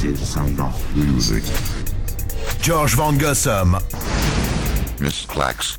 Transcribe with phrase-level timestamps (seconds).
[0.00, 1.42] This is Sound of Music.
[2.62, 3.80] George Van Gossum.
[5.00, 5.76] Miss Clax.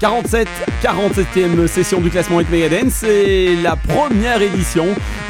[0.00, 0.48] 47,
[0.82, 4.86] 47e session du classement Hit Megadance, c'est la première édition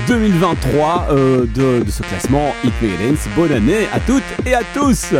[0.06, 3.20] 2023 euh, de, ce classement Hit Megadance.
[3.36, 5.12] Bonne année à toutes et à tous.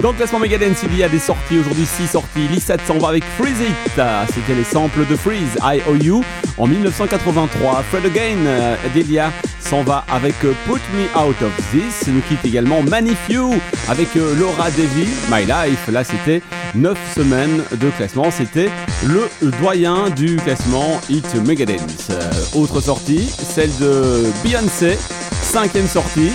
[0.00, 2.48] Dans le classement Megadance, il y a des sorties aujourd'hui, 6 sorties.
[2.50, 4.00] Lisa s'en va avec Freeze It,
[4.34, 6.22] c'était les samples de Freeze, IOU
[6.58, 7.82] en 1983.
[7.90, 12.08] Fred Again, euh, Delia s'en va avec euh, Put Me Out of This.
[12.08, 15.88] Nous quitte également Manifew avec euh, Laura Davy, My Life.
[15.90, 16.42] Là, c'était
[16.74, 18.30] 9 semaines de classement.
[18.30, 18.70] C'était
[19.06, 19.28] le
[19.60, 22.10] doyen du classement Hit Megadance.
[22.54, 24.98] Autre sortie, celle de Beyoncé,
[25.42, 26.32] cinquième sortie.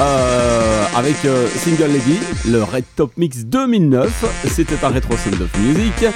[0.00, 4.24] Euh, avec euh, Single Lady, le Red Top Mix 2009.
[4.48, 6.06] C'était un rétro Sound of Music.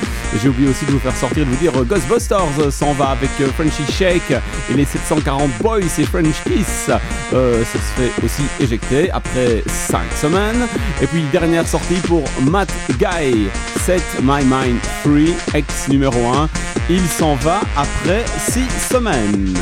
[0.40, 3.48] J'ai oublié aussi de vous faire sortir, de vous dire Ghostbusters s'en va avec euh,
[3.56, 4.30] Frenchy Shake
[4.70, 6.90] et les 740 Boys et French Kiss.
[7.32, 10.68] Euh, ça se fait aussi éjecter après 5 semaines.
[11.00, 13.48] Et puis dernière sortie pour Matt Guy,
[13.80, 16.48] Set My Mind Free, ex numéro 1.
[16.88, 18.60] Il s'en va après 6
[18.92, 19.58] semaines.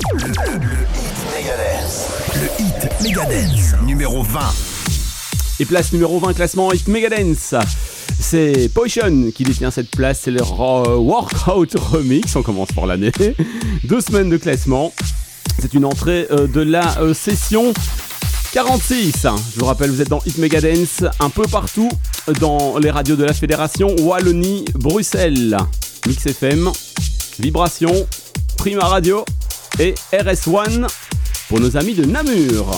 [0.00, 0.80] Le, le, le
[2.40, 4.40] Le hit Megadance numéro 20.
[5.60, 7.54] Et place numéro 20 classement hit Megadance.
[8.18, 13.12] C'est Potion qui détient cette place, c'est le Workout Remix, on commence pour l'année.
[13.84, 14.92] Deux semaines de classement.
[15.58, 17.72] C'est une entrée euh, de la euh, session
[18.52, 19.26] 46.
[19.54, 21.90] Je vous rappelle, vous êtes dans Hit Megadance un peu partout
[22.40, 25.56] dans les radios de la Fédération Wallonie, Bruxelles,
[26.06, 26.70] Mix FM,
[27.38, 28.06] Vibration,
[28.56, 29.24] Prima Radio
[29.78, 30.86] et RS1
[31.48, 32.70] pour nos amis de Namur.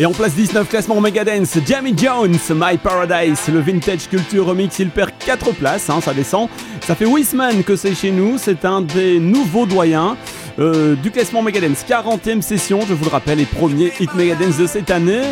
[0.00, 4.90] Et en place 19, classement Megadance, Jamie Jones, My Paradise, le Vintage Culture Remix, il
[4.90, 6.48] perd 4 places, hein, ça descend.
[6.82, 10.16] Ça fait 8 semaines que c'est chez nous, c'est un des nouveaux doyens.
[10.60, 14.68] Euh, du classement Megadance, 40e session, je vous le rappelle, les premiers hit Megadance de
[14.68, 15.22] cette année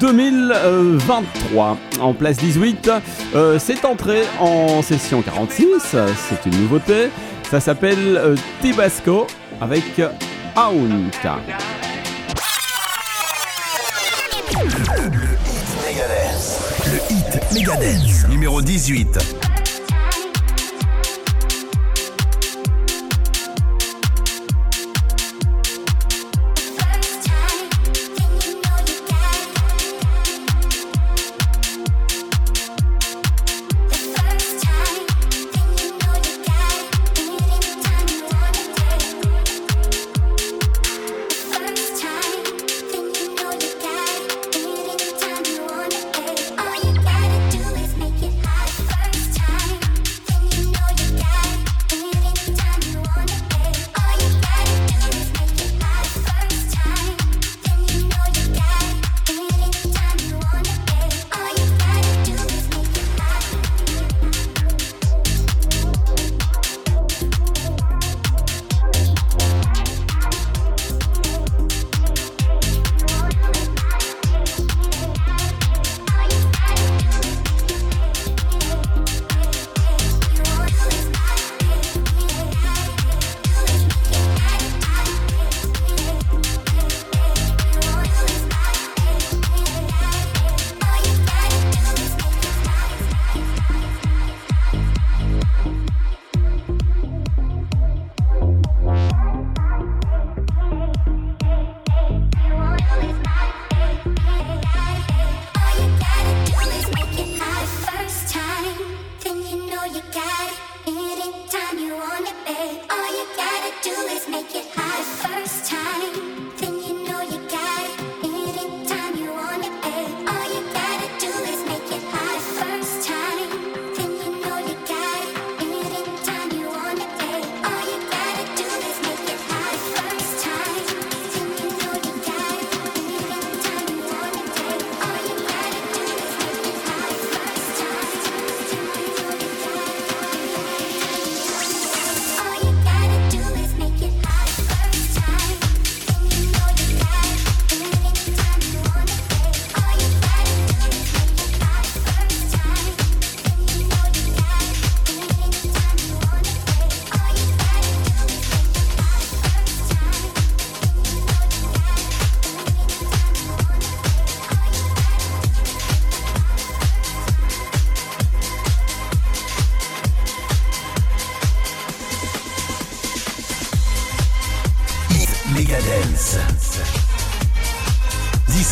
[0.00, 1.78] 2023.
[2.00, 2.90] En place 18,
[3.36, 7.10] euh, c'est entré en session 46, c'est une nouveauté,
[7.48, 9.28] ça s'appelle euh, Tibasco
[9.60, 9.84] avec
[10.56, 11.38] Aunta.
[18.28, 19.35] Numéro 18.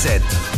[0.07, 0.54] Et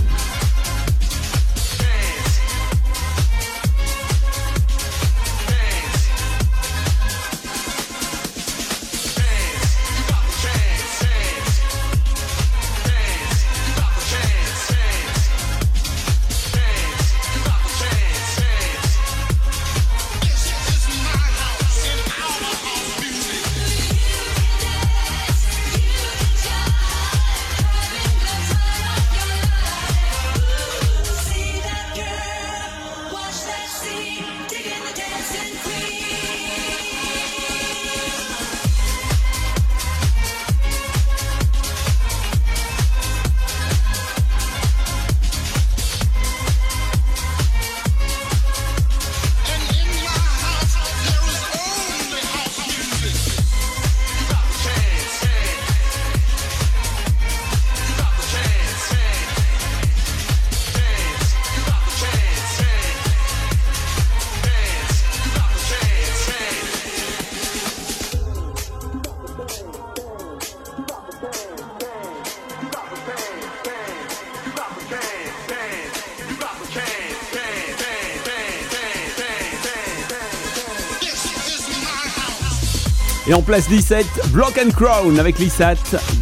[83.37, 85.75] en place 17, Block and Crown avec Lissat,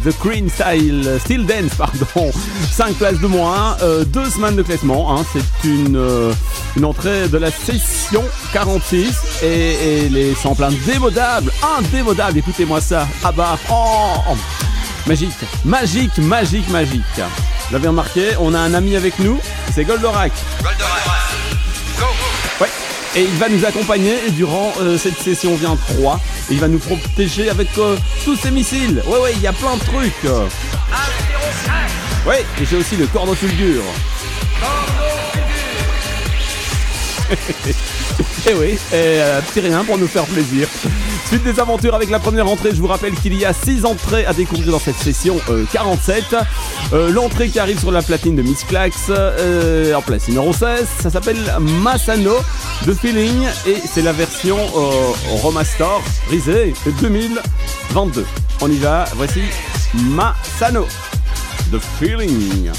[0.03, 2.29] The Green Style, Still Dance, pardon.
[2.71, 5.15] 5 places de moins, 2 euh, semaines de classement.
[5.15, 5.25] Hein.
[5.31, 6.33] C'est une, euh,
[6.75, 13.07] une entrée de la session 46 et, les samples indémodables, indémodables, écoutez-moi ça.
[13.23, 14.35] Ah bah, oh,
[15.07, 15.31] magique,
[15.63, 17.01] magique, magique, magique.
[17.17, 19.39] Vous l'avez remarqué, on a un ami avec nous,
[19.73, 20.33] c'est Goldorak.
[20.63, 21.04] Ouais.
[23.15, 26.19] Et il va nous accompagner durant euh, cette session vient 3.
[26.49, 27.95] Et il va nous protéger avec euh,
[28.25, 29.01] tous ces missiles.
[29.07, 30.23] Ouais, ouais, il y a plein de trucs.
[32.27, 33.83] Ouais, et j'ai aussi le corno fulgure.
[38.47, 40.67] et oui, et euh, petit rien pour nous faire plaisir.
[41.27, 44.25] Suite des aventures avec la première entrée, je vous rappelle qu'il y a 6 entrées
[44.25, 45.39] à découvrir dans cette session
[45.71, 46.35] 47.
[46.93, 50.87] Euh, L'entrée qui arrive sur la platine de Miss Clax euh, en place numéro 16,
[51.01, 52.35] ça s'appelle Masano
[52.85, 58.23] de Feeling et c'est la version euh, remaster brisée 2022.
[58.61, 59.41] On y va, voici
[59.95, 60.85] Masano
[61.71, 62.69] de Feeling.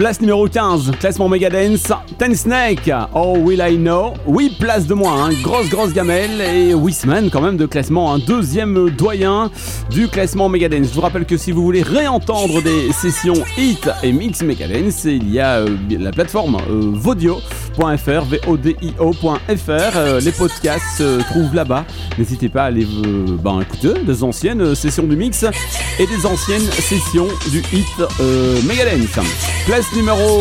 [0.00, 4.14] Place numéro 15, classement Megadance, Ten Snake, Oh Will I Know?
[4.26, 5.30] Oui, place de moins, hein.
[5.42, 9.50] grosse grosse gamelle et Wisman quand même de classement, un deuxième doyen
[9.90, 10.88] du classement Megadance.
[10.88, 15.30] Je vous rappelle que si vous voulez réentendre des sessions hit et mix Megadance, il
[15.30, 16.80] y a euh, la plateforme euh,
[17.76, 19.96] vodio.fr, V-O-D-I-O.fr.
[19.96, 21.84] Euh, les podcasts se trouvent là-bas.
[22.18, 25.44] N'hésitez pas à aller euh, ben, écouter des anciennes sessions du mix
[25.98, 27.86] et des anciennes sessions du hit
[28.66, 29.24] Megadance.
[29.66, 30.40] Place numéro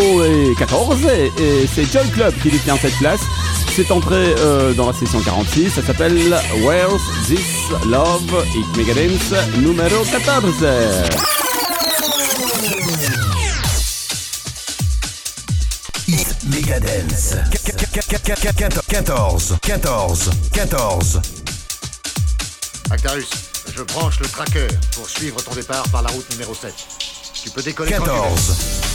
[0.57, 3.21] 14 et, c'est Joy Club qui détient cette place.
[3.75, 4.35] C'est entré
[4.75, 6.17] dans la session 46, ça s'appelle
[6.63, 8.45] Where's This Love?
[8.55, 11.38] Hit Megadance numéro 14.
[16.79, 17.35] Megadance.
[18.87, 21.21] 14, 14, 14.
[22.89, 23.29] Actarus,
[23.75, 26.73] je branche le tracker pour suivre ton départ par la route numéro 7.
[27.43, 28.88] Tu peux décoller 14.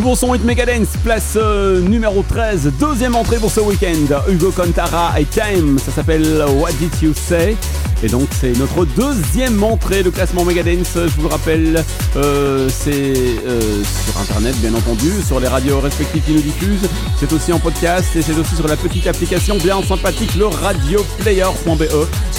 [0.00, 4.22] Nouveau son Hit Megadance, place euh, numéro 13, deuxième entrée pour ce week-end.
[4.30, 7.54] Hugo Contara et Time, ça s'appelle What Did You Say?
[8.02, 11.84] Et donc c'est notre deuxième entrée de classement Megadance, je vous le rappelle,
[12.16, 13.12] euh, c'est
[13.46, 13.60] euh,
[14.06, 18.16] sur internet bien entendu, sur les radios respectives qui nous diffusent, c'est aussi en podcast
[18.16, 21.84] et c'est aussi sur la petite application bien sympathique, le radioplayer.be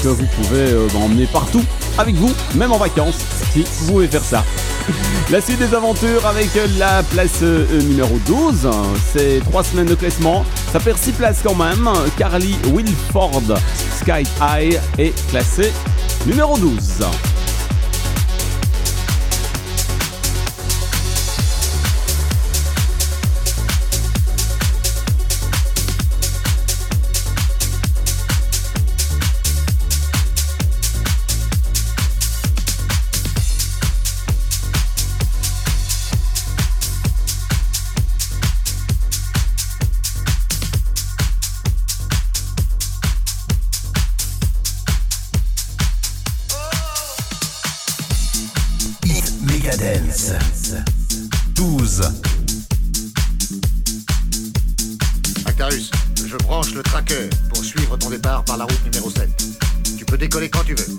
[0.01, 1.63] que vous pouvez bah, emmener partout
[1.99, 3.19] avec vous, même en vacances,
[3.53, 4.43] si vous voulez faire ça.
[5.29, 8.69] La suite des aventures avec la place euh, numéro 12.
[9.13, 10.45] C'est 3 semaines de classement.
[10.71, 11.89] Ça perd 6 places quand même.
[12.17, 13.57] Carly Wilford
[13.99, 15.71] Sky High est classé
[16.25, 17.30] numéro 12.
[55.69, 59.29] Je branche le tracker pour suivre ton départ par la route numéro 7.
[59.95, 60.97] Tu peux décoller quand tu veux.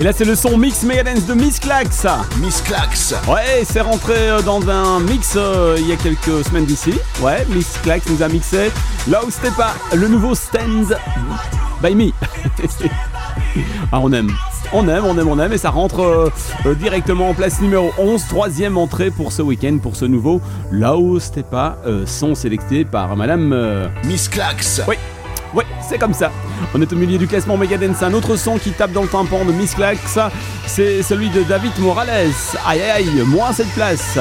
[0.00, 2.06] Et là, c'est le son mix Megadance de Miss Clax.
[2.40, 3.14] Miss Clax.
[3.28, 6.94] Ouais, c'est rentré euh, dans un mix euh, il y a quelques semaines d'ici.
[7.20, 8.70] Ouais, Miss Clax nous a mixé
[9.08, 10.96] là où c'était pas le nouveau Stand
[11.82, 12.10] by Me.
[13.92, 14.30] ah, on aime.
[14.72, 16.30] On aime, on aime, on aime et ça rentre euh,
[16.66, 20.42] euh, directement en place numéro 11, troisième entrée pour ce week-end, pour ce nouveau
[21.20, 24.82] c'était pas euh, son sélecté par Madame Miss Clax.
[24.86, 24.96] Oui,
[25.54, 26.30] oui, c'est comme ça.
[26.74, 28.02] On est au milieu du classement Megadance.
[28.02, 30.18] Un autre son qui tape dans le tympan de Miss Clax,
[30.66, 32.32] c'est celui de David Morales.
[32.66, 34.18] Aïe aïe moins cette place.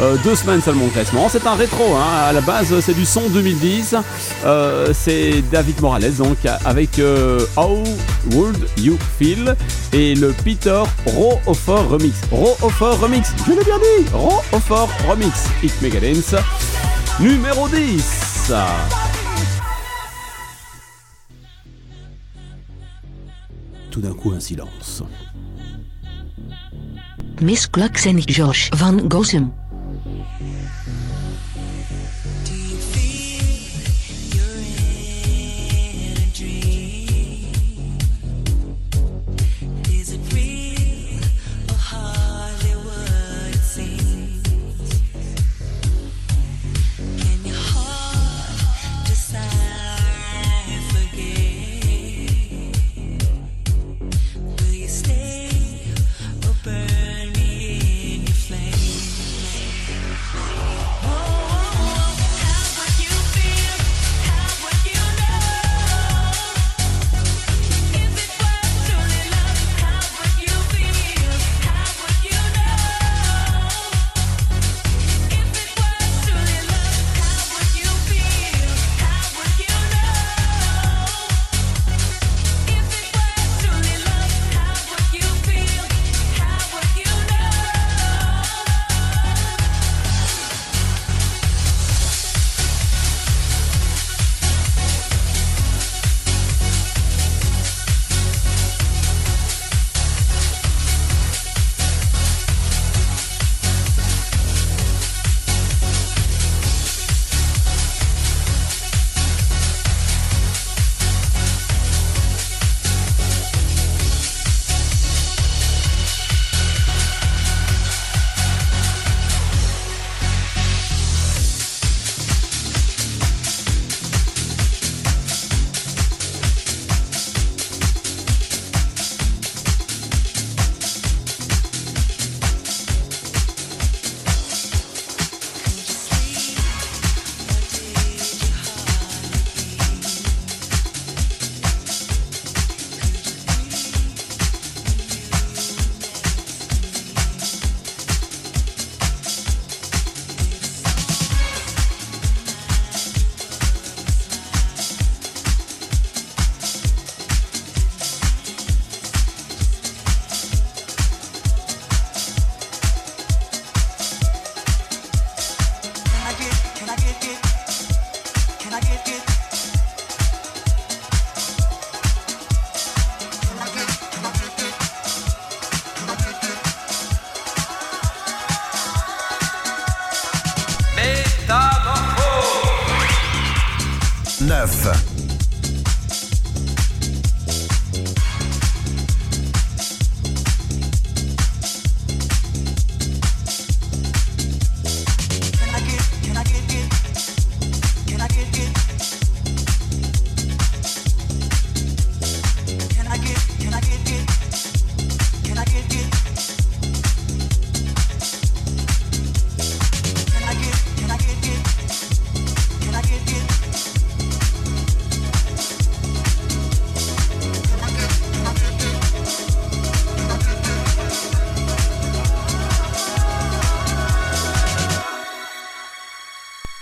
[0.00, 1.28] Euh, deux semaines seulement au classement.
[1.28, 2.28] C'est un rétro, hein.
[2.28, 3.96] à la base c'est du son 2010.
[4.44, 7.82] Euh, c'est David Morales donc avec euh, How
[8.32, 9.54] Would You Feel
[9.92, 12.16] et le Peter Rohofer Remix.
[12.30, 15.44] Rohofer Remix, je l'ai bien dit Rohofer Remix.
[15.62, 16.34] Hit Megadance
[17.20, 18.52] numéro 10.
[23.92, 25.02] Tout d'un coup un silence.
[27.42, 29.50] Miss en Josh van Gossem.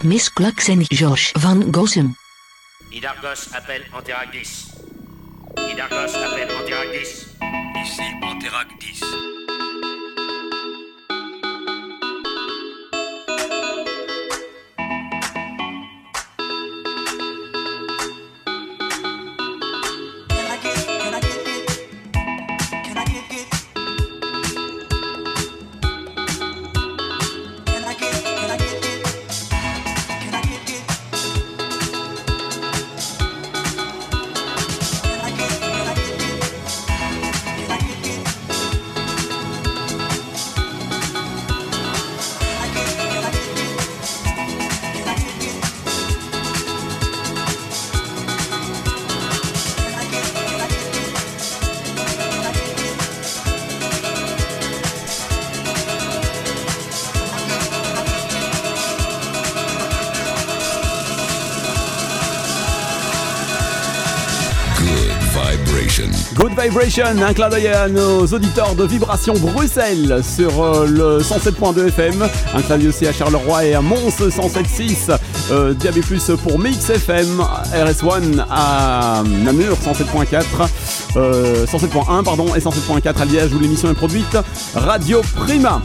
[0.03, 2.15] Miss Klux en Josh van Gossem.
[2.91, 4.69] Idargos appelle Anteragdis.
[5.73, 7.27] Idargos appelle Anteragdis.
[7.85, 9.40] Ici Anterac 10.
[66.71, 72.29] Vibration, un clin d'œil à nos auditeurs de Vibration Bruxelles sur euh, le 107.2 FM,
[72.55, 75.11] un clin d'œil aussi à Charleroi et à Mons 107.6,
[75.51, 77.43] euh, Plus pour Mix FM,
[77.75, 80.45] RS1 à Namur 107.4,
[81.17, 84.37] euh, 107.1 pardon et 107.4 à Liège où l'émission est produite,
[84.75, 85.83] Radio Prima.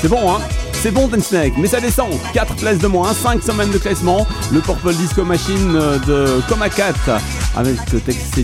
[0.00, 0.38] C'est bon hein?
[0.82, 2.10] C'est bon Ten Snake, mais ça descend.
[2.32, 4.26] 4 places de moins, 5 semaines de classement.
[4.52, 6.92] Le Purple Disco Machine euh, de Coma Cat
[7.56, 8.36] avec ce texte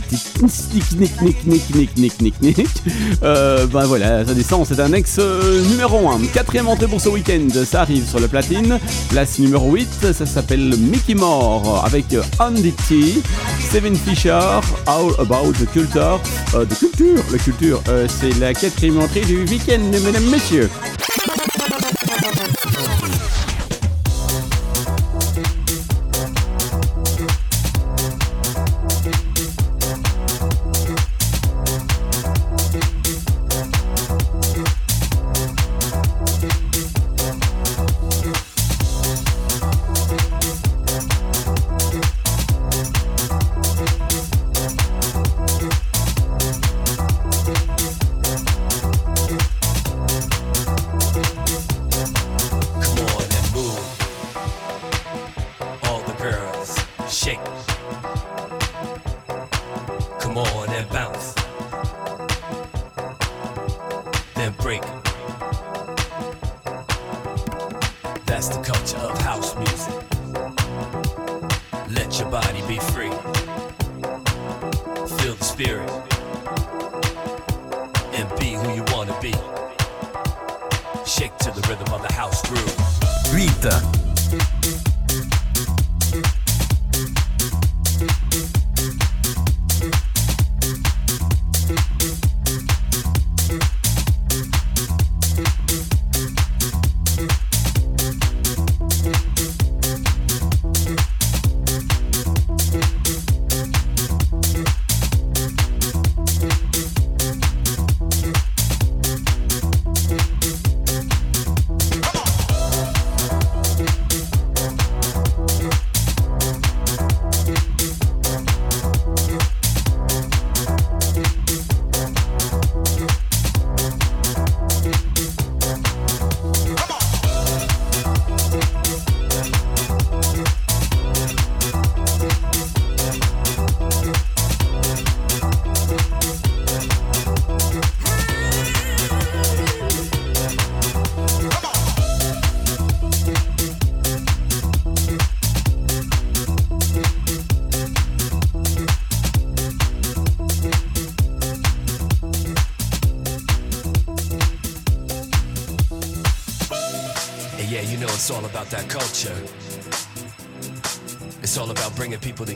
[3.23, 6.21] euh, ben voilà, ça descend, c'est un ex euh, numéro 1.
[6.33, 8.79] Quatrième entrée pour ce week-end, ça arrive sur le platine.
[9.11, 13.23] Place numéro 8, ça s'appelle Mickey Moore avec euh, Andy T,
[13.71, 14.41] Seven Fisher,
[14.87, 16.21] All About the Culture.
[16.55, 20.71] Euh, the Culture, la culture, euh, c'est la quatrième entrée du week-end, mesdames, messieurs.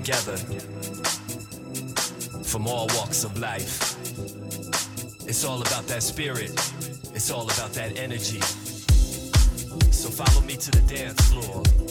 [0.07, 0.37] Together
[2.45, 3.97] from all walks of life.
[5.27, 6.51] It's all about that spirit.
[7.13, 8.41] It's all about that energy.
[9.91, 11.86] So follow me to the dance floor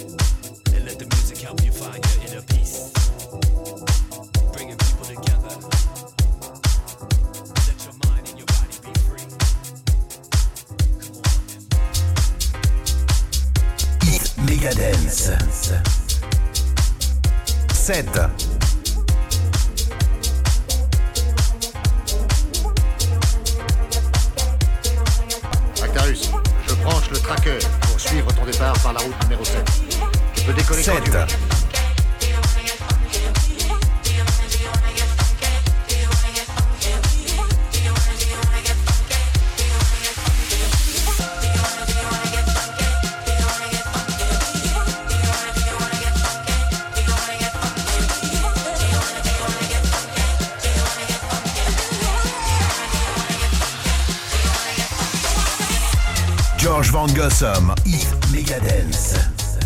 [56.76, 57.74] George Van Gossum.
[57.84, 59.16] Hit Megadance.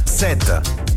[0.04, 0.89] 7.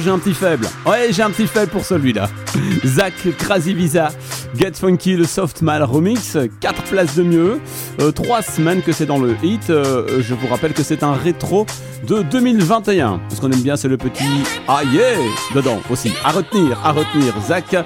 [0.00, 0.66] J'ai un petit faible.
[0.84, 2.28] Ouais, j'ai un petit faible pour celui-là.
[2.84, 4.08] Zach Krasivisa,
[4.56, 7.60] Get Funky, le Soft Mal Remix, 4 places de mieux,
[8.14, 9.70] 3 semaines que c'est dans le hit.
[9.70, 11.66] Euh, je vous rappelle que c'est un rétro
[12.04, 13.20] de 2021.
[13.32, 14.24] Ce qu'on aime bien, c'est le petit
[14.66, 15.18] Ah yeah
[15.54, 16.12] dedans aussi.
[16.24, 17.32] À retenir, à retenir.
[17.46, 17.76] Zach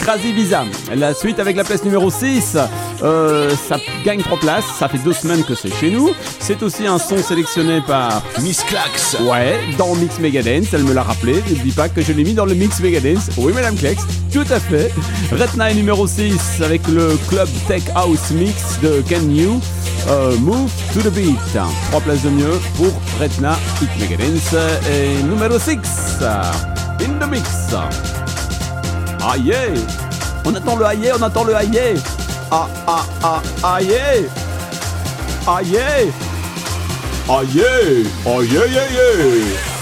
[0.00, 0.64] Krasivisa.
[0.96, 2.56] La suite avec la place numéro 6.
[3.04, 4.64] Euh, ça gagne 3 places.
[4.78, 6.10] Ça fait 2 semaines que c'est chez nous.
[6.40, 9.16] C'est aussi un son sélectionné par Miss Clax.
[9.20, 11.42] Ouais, dans Mix Megadance, elle me l'a rappelé.
[11.48, 13.30] Ne dis pas que je l'ai mis dans le Mix Megadance.
[13.36, 14.02] Oui, Madame Klex,
[14.32, 14.90] tout à fait.
[15.32, 19.60] Retna est numéro 6 avec le Club Tech House Mix de Can You
[20.08, 21.36] euh, Move to the Beat.
[21.90, 24.54] 3 places de mieux pour Retna Mix Megadance.
[24.90, 25.76] Et numéro 6,
[26.22, 27.50] In the Mix.
[29.26, 29.56] Ah yeah
[30.44, 31.94] On attend le yeah, on attend le yeah
[32.56, 34.30] Ah ah ah ah yeah.
[35.42, 36.06] Ah yeah.
[37.26, 38.06] Ah yeah.
[38.22, 39.73] Oh yeah yeah yeah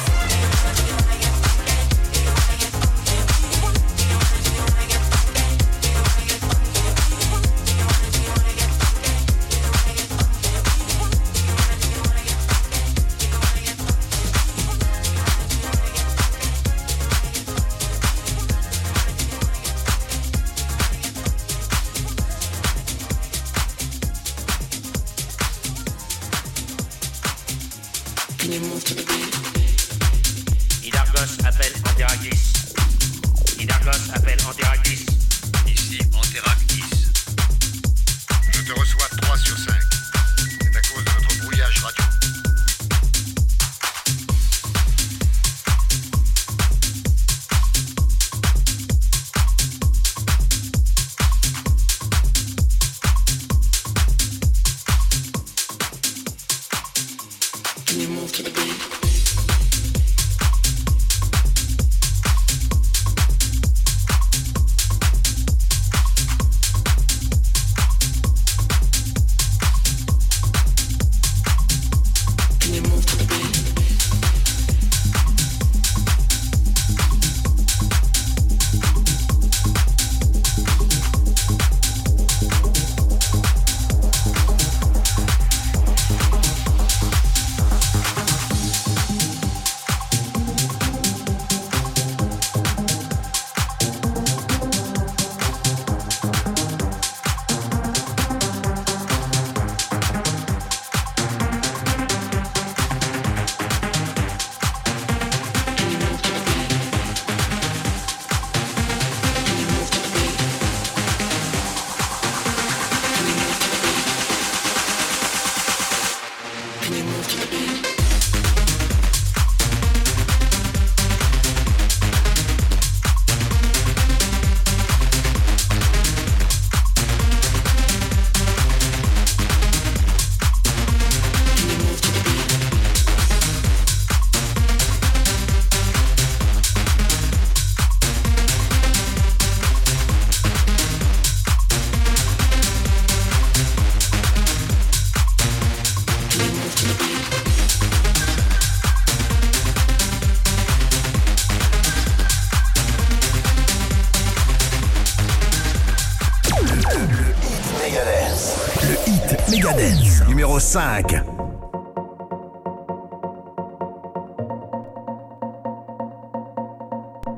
[160.72, 161.22] 5.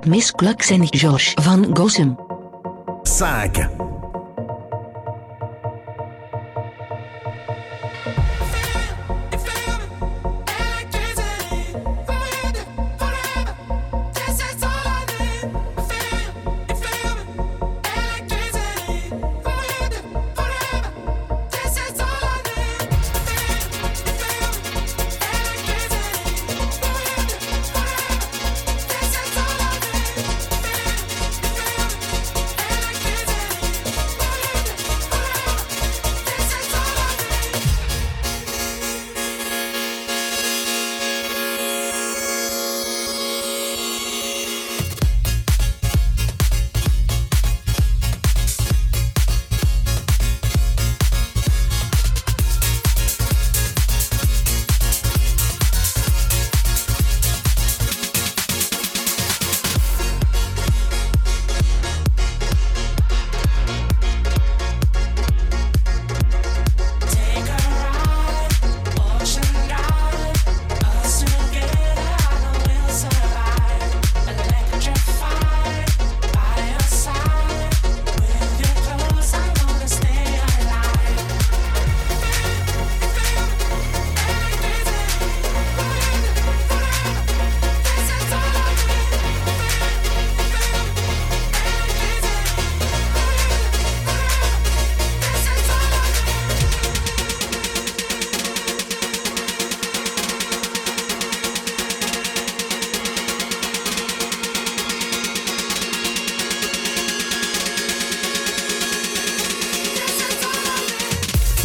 [0.07, 2.17] Miss Clux en Josh van Gossem.
[3.03, 3.74] 5.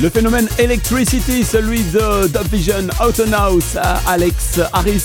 [0.02, 5.04] Le phénomène Electricity, celui de Dub Vision Autonouse à Alex Harris,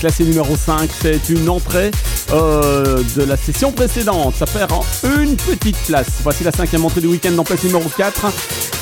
[0.00, 0.88] classé numéro 5.
[1.02, 1.90] C'est une entrée
[2.32, 4.34] euh, de la session précédente.
[4.36, 4.72] Ça perd
[5.04, 6.20] une petite place.
[6.22, 8.32] Voici la cinquième entrée du week-end en place numéro 4.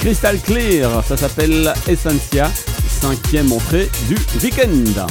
[0.01, 2.49] Crystal Clear, ça s'appelle Essentia.
[3.01, 5.07] Cinquième entrée du week-end.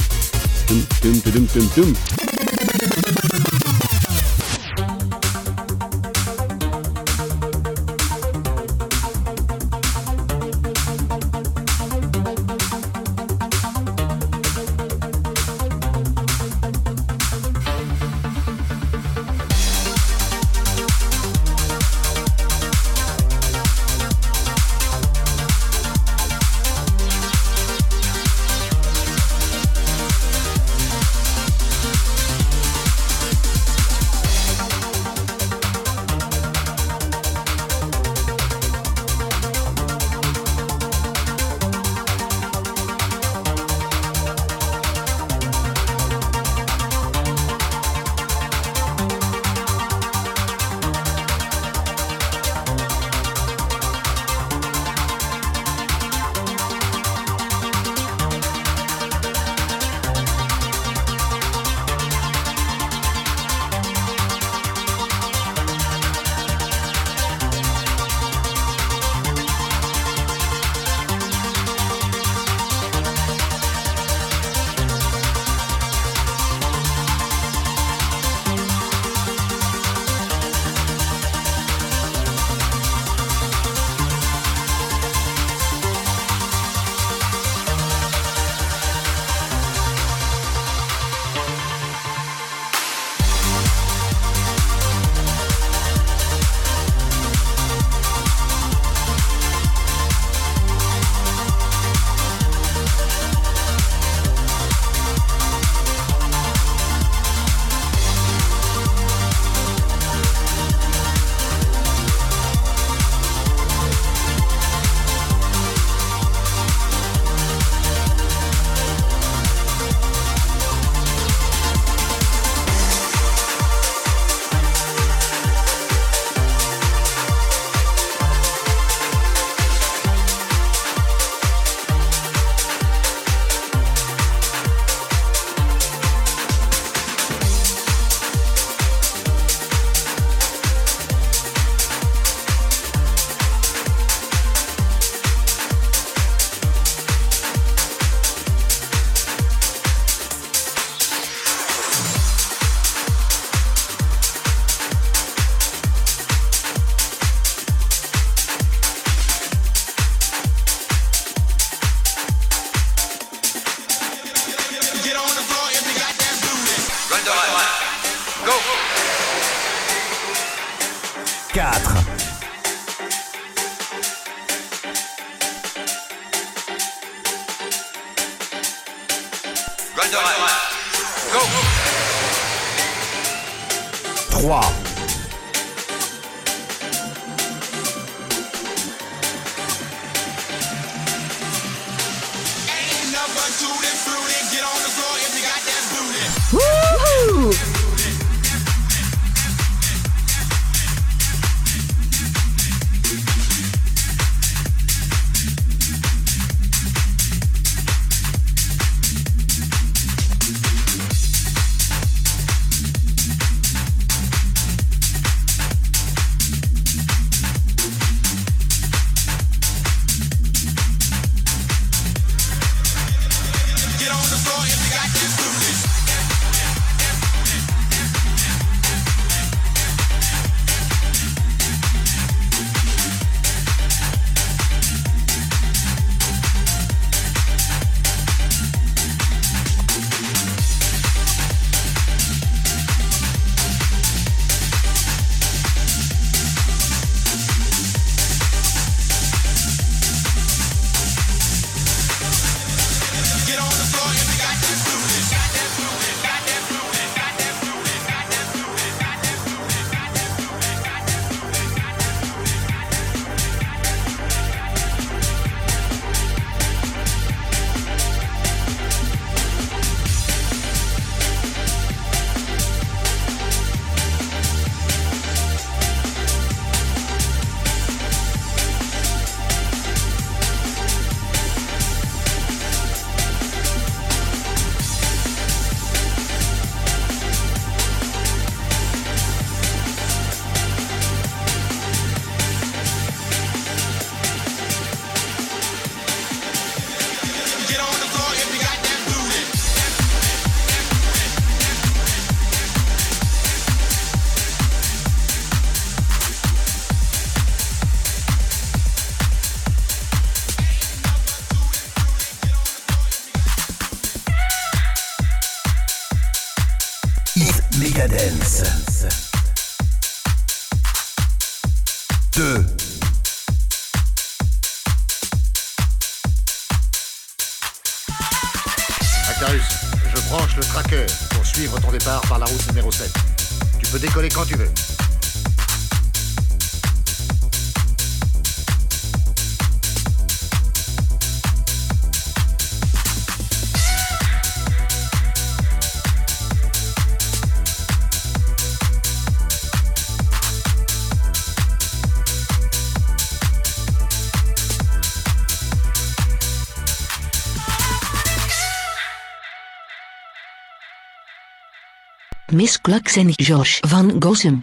[362.50, 364.62] Miss Klux en Josh van Gossem.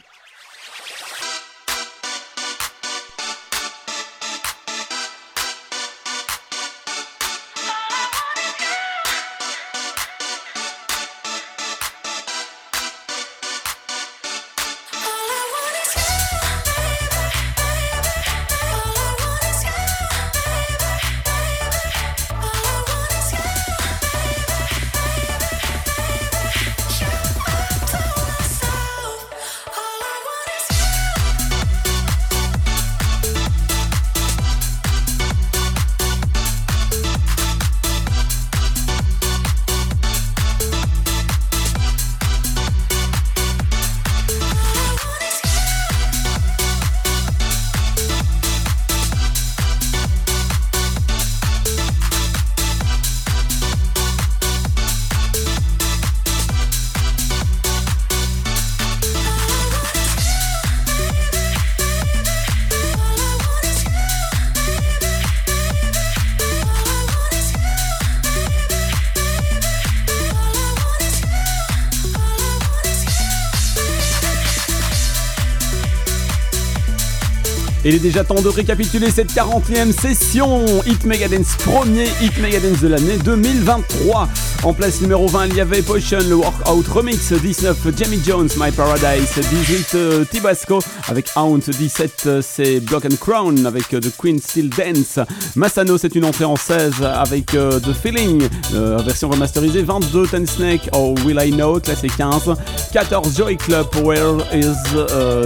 [77.86, 82.88] Il est déjà temps de récapituler cette 40e session Hit Megadance, premier Hit Megadance de
[82.88, 84.28] l'année 2023.
[84.66, 88.72] En place numéro 20, il y avait Potion, le Workout Remix, 19 Jamie Jones, My
[88.72, 94.12] Paradise, 18 euh, Tibasco avec Hound, 17 euh, c'est Block and Crown avec euh, The
[94.18, 95.20] Queen Still Dance,
[95.56, 98.42] Masano c'est une entrée en 16 avec The Feeling,
[98.72, 102.56] version remasterisée, 22 Ten Snake, Oh Will I Know, classé 15,
[102.92, 104.74] 14 Joy Club, Where Is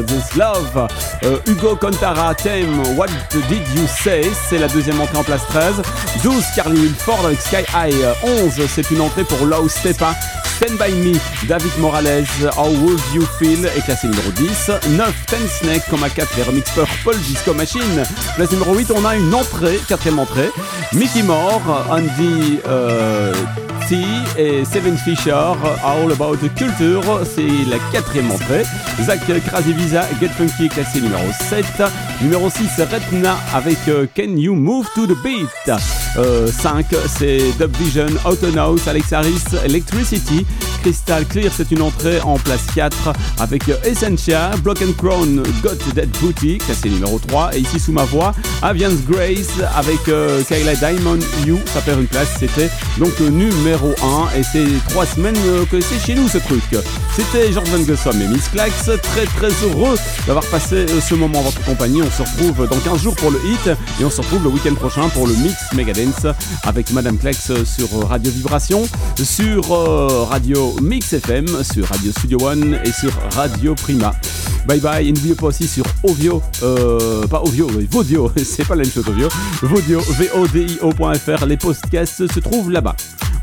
[0.07, 0.87] This Love,
[1.45, 5.81] Hugo Contara, Theme, What Did You Say, c'est la deuxième entrée en place 13,
[6.23, 10.15] 12 Carly Wilford avec Sky High, 11 c'est une entrée pour Low Stepa,
[10.55, 12.25] Stand By Me, David Morales,
[12.57, 16.43] How Would You Feel est classé numéro 10, 9 Ten Snake, comme à 4 les
[16.43, 18.03] remix Purple Disco Machine,
[18.35, 20.49] place numéro 8 on a une entrée, quatrième entrée,
[20.93, 23.33] Mickey Moore, Andy euh,
[23.87, 23.97] T
[24.37, 25.31] et Seven Fisher,
[25.83, 28.63] All About the Culture, c'est la quatrième entrée,
[29.01, 31.65] Zach Krasivisa, Get Funky est classé numéro 7,
[32.21, 35.79] numéro 6 Retna avec euh, Can You Move to the Beat,
[36.17, 38.07] Euh, 5 c'est Dub Vision,
[38.87, 40.45] Alex Harris, Electricity,
[40.81, 45.93] Crystal Clear c'est une entrée en place 4 avec euh, Essentia, Block and Crown, Got
[45.93, 50.75] Dead Booty, classé numéro 3 et ici sous ma voix, Avian's Grace avec euh, Kayla
[50.75, 55.65] Diamond You, ça perd une place, c'était donc numéro 1 et c'est 3 semaines euh,
[55.65, 56.63] que c'est chez nous ce truc.
[57.15, 59.95] C'était George Van Gossom et Miss Clax, très très heureux
[60.25, 62.01] d'avoir passé euh, ce moment en votre compagnie.
[62.01, 64.75] On se retrouve dans 15 jours pour le hit et on se retrouve le week-end
[64.75, 65.55] prochain pour le mix
[66.63, 68.87] Avec Madame Clax sur Radio Vibration,
[69.21, 74.13] sur euh, Radio Mix FM, sur Radio Studio One et sur Radio Prima.
[74.65, 78.75] Bye bye, et n'oubliez pas aussi sur Ovio, euh, pas Ovio, oui, Vodio, c'est pas
[78.75, 79.27] la même chose Ovio,
[79.61, 82.95] Vodio, V-O-D-I-O.fr, les podcasts se trouvent là-bas.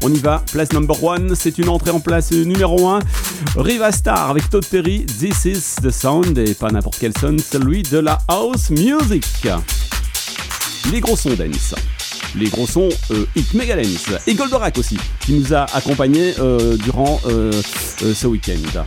[0.02, 3.00] On y va, place number one, c'est une entrée en place numéro 1.
[3.56, 7.82] Riva Star avec Todd Terry, This is the sound, et pas n'importe quel son, celui
[7.82, 9.46] de la house music.
[10.90, 11.74] Les gros sons dance.
[12.34, 14.10] Les gros sons euh, Hit Megadance.
[14.26, 18.84] Et Goldorak aussi, qui nous a accompagnés euh, durant euh, ce week-end.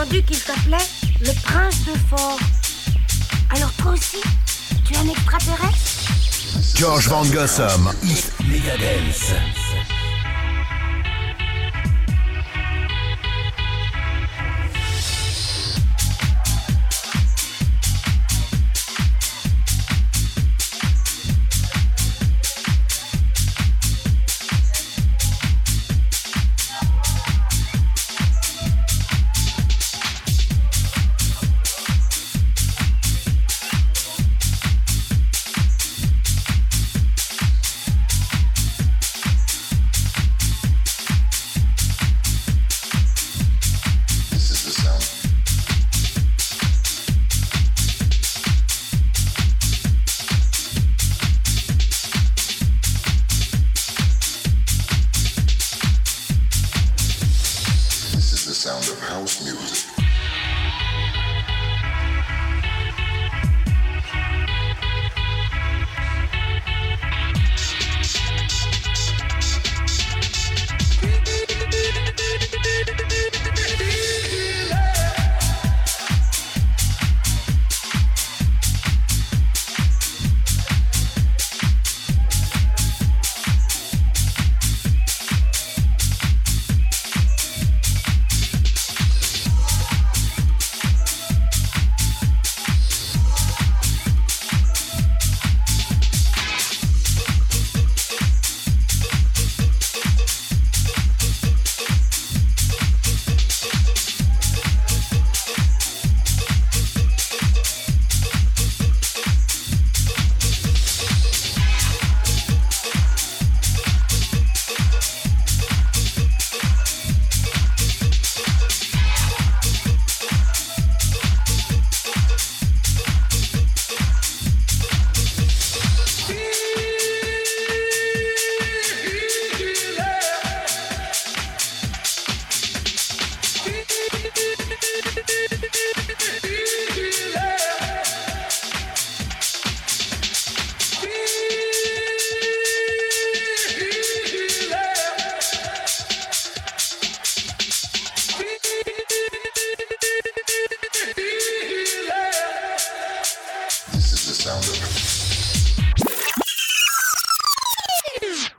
[0.00, 0.76] Entendu qu'il s'appelait
[1.20, 2.38] le prince de Fort.
[3.54, 4.20] Alors toi aussi,
[4.86, 6.12] Tu es un extraterrestre?
[6.76, 9.34] George Van Gossum, Hit Megadance.
[59.20, 59.49] House